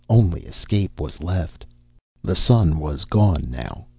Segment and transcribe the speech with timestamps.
[0.09, 1.63] Only escape was left.
[2.23, 3.85] The sun was gone now.